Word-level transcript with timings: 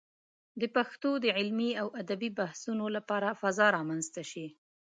د 0.61 0.63
پښتو 0.75 1.09
د 1.23 1.25
علمي 1.37 1.71
او 1.81 1.87
ادبي 2.01 2.29
بحثونو 2.39 2.85
لپاره 2.97 3.37
فضا 3.41 3.67
رامنځته 3.77 4.21
شي. 4.31 4.47